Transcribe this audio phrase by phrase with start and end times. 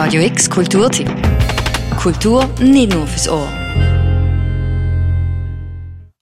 [0.00, 1.10] Radio X Kulturtipp.
[1.96, 3.48] Kultur nicht nur fürs Ohr.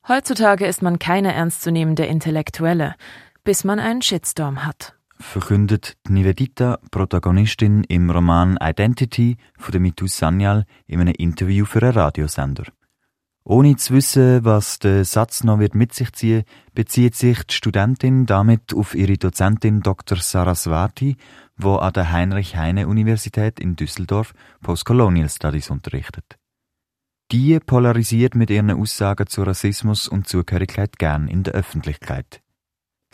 [0.08, 2.94] Heutzutage ist man keine ernstzunehmende Intellektuelle,
[3.44, 4.96] bis man einen Shitstorm hat.
[5.20, 12.64] Verkündet Nivedita, Protagonistin im Roman Identity von Mitu Sanyal in einem Interview für einen Radiosender.
[13.48, 16.42] Ohne zu wissen, was der Satz noch wird mit sich ziehen,
[16.74, 20.18] bezieht sich die Studentin damit auf ihre Dozentin Dr.
[20.18, 21.16] Saraswati,
[21.56, 26.36] wo an der Heinrich-Heine-Universität in Düsseldorf Postcolonial Studies unterrichtet.
[27.30, 32.42] Die polarisiert mit ihren Aussagen zu Rassismus und Zugehörigkeit gern in der Öffentlichkeit.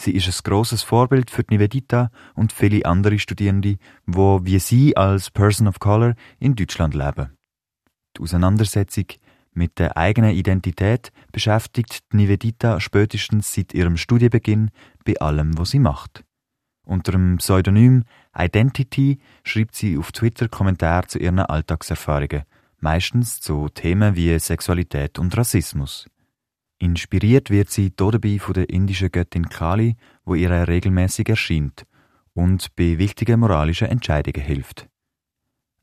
[0.01, 4.97] Sie ist ein grosses Vorbild für die Nivedita und viele andere Studierende, wo wie sie
[4.97, 7.37] als Person of Color in Deutschland leben.
[8.17, 9.07] Die Auseinandersetzung
[9.55, 14.71] mit der eigenen Identität beschäftigt Nivedita spätestens seit ihrem Studienbeginn
[15.05, 16.25] bei allem, was sie macht.
[16.85, 18.05] Unter dem Pseudonym
[18.37, 22.43] Identity schreibt sie auf Twitter Kommentare zu ihren Alltagserfahrungen,
[22.81, 26.09] meistens zu Themen wie Sexualität und Rassismus.
[26.79, 31.85] Inspiriert wird sie dabei von der indischen Göttin Kali, wo ihr regelmäßig erscheint
[32.35, 34.89] und bei wichtigen moralischen Entscheidungen hilft.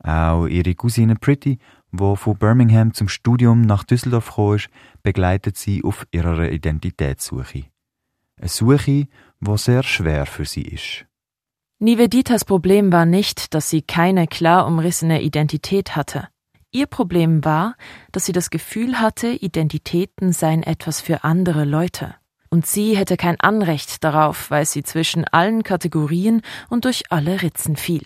[0.02, 1.58] Auch ihre Cousine Pretty
[1.92, 4.68] wo von Birmingham zum Studium nach Düsseldorf ist,
[5.02, 7.64] begleitet sie auf ihrer Identitätssuche.
[8.38, 9.08] Eine Suche,
[9.40, 11.06] die sehr schwer für sie ist.
[11.78, 16.28] Niveditas Problem war nicht, dass sie keine klar umrissene Identität hatte.
[16.72, 17.74] Ihr Problem war,
[18.12, 22.14] dass sie das Gefühl hatte, Identitäten seien etwas für andere Leute.
[22.50, 27.76] Und sie hätte kein Anrecht darauf, weil sie zwischen allen Kategorien und durch alle Ritzen
[27.76, 28.04] fiel.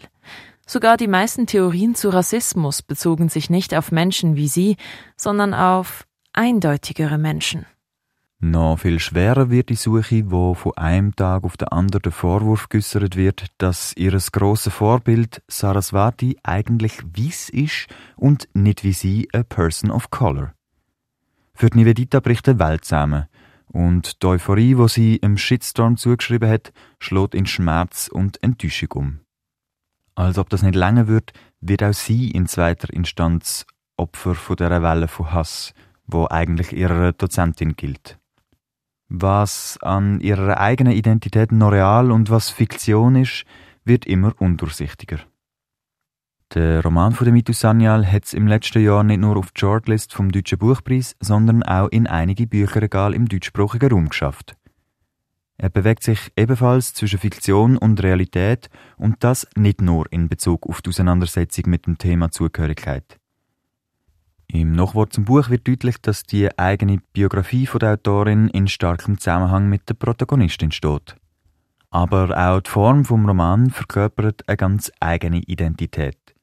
[0.66, 4.76] Sogar die meisten Theorien zu Rassismus bezogen sich nicht auf Menschen wie sie,
[5.16, 7.66] sondern auf eindeutigere Menschen.
[8.40, 12.68] Noch viel schwerer wird die Suche, wo von einem Tag auf den anderen der Vorwurf
[12.68, 19.42] geäußert wird, dass ihres große Vorbild Saraswati eigentlich weiss ist und nicht wie sie a
[19.44, 20.52] person of color.
[21.54, 23.26] Für die Nivedita bricht die Welt zusammen
[23.68, 29.20] und die Euphorie, wo sie im Shitstorm zugeschrieben hat, schlägt in Schmerz und Enttäuschung um.
[30.14, 33.66] Als ob das nicht länger wird, wird auch sie in zweiter Instanz
[33.96, 35.72] Opfer von der Welle von Hass,
[36.06, 38.18] wo eigentlich ihrer Dozentin gilt.
[39.08, 43.44] Was an ihrer eigenen Identität noch real und was Fiktion ist,
[43.84, 45.18] wird immer undurchsichtiger.
[46.54, 50.14] Der Roman von Mitu Sanyal hat es im letzten Jahr nicht nur auf die Shortlist
[50.14, 54.56] vom Deutschen Buchpreis, sondern auch in einige Bücherregale im deutschsprachigen Raum geschafft.
[55.56, 60.82] Er bewegt sich ebenfalls zwischen Fiktion und Realität und das nicht nur in Bezug auf
[60.82, 63.18] die Auseinandersetzung mit dem Thema Zugehörigkeit.
[64.48, 69.18] Im Nachwort zum Buch wird deutlich, dass die eigene Biografie von der Autorin in starkem
[69.18, 71.16] Zusammenhang mit der Protagonistin steht.
[71.90, 76.33] Aber auch die Form vom Roman verkörpert eine ganz eigene Identität.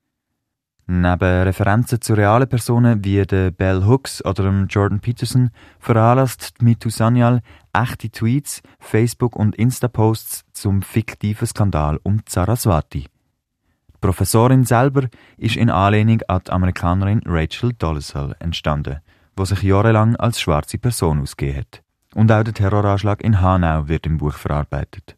[0.94, 6.90] Neben Referenzen zu realen Personen wie der Bell Hooks oder dem Jordan Peterson veranlasst Mitu
[6.90, 7.40] Sanyal
[7.72, 13.04] echte Tweets, Facebook- und Insta-Posts zum fiktiven Skandal um Saraswati.
[13.04, 15.08] Die Professorin selber
[15.38, 19.00] ist in Anlehnung an die Amerikanerin Rachel Dolezal entstanden,
[19.40, 21.84] die sich jahrelang als schwarze Person ausgegeben hat.
[22.16, 25.16] Und auch der Terroranschlag in Hanau wird im Buch verarbeitet.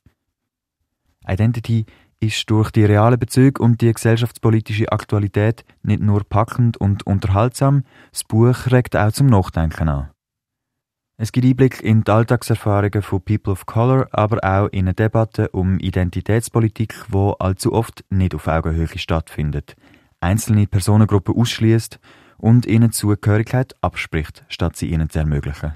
[1.28, 1.86] Identity
[2.26, 8.24] ist durch die realen Bezüge und die gesellschaftspolitische Aktualität nicht nur packend und unterhaltsam, das
[8.24, 10.10] Buch regt auch zum Nachdenken an.
[11.18, 15.50] Es gibt Einblick in die Alltagserfahrungen von People of Color, aber auch in eine Debatte
[15.50, 19.76] um Identitätspolitik, wo allzu oft nicht auf Augenhöhe stattfindet,
[20.20, 22.00] einzelne Personengruppen ausschließt
[22.38, 25.74] und ihnen Zugehörigkeit abspricht, statt sie ihnen zu ermöglichen.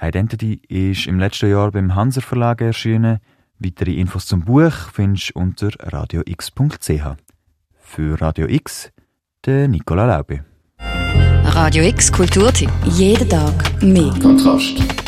[0.00, 3.20] Identity ist im letzten Jahr beim Hanser Verlag erschienen,
[3.58, 7.16] Weitere Infos zum Buch findest du unter radiox.ch.
[7.78, 8.90] Für Radio X,
[9.44, 10.44] der Nicola Laube.
[11.44, 12.70] Radio X Kulturtipp.
[12.84, 14.12] Jeden Tag mehr.
[14.20, 15.03] Kontrast.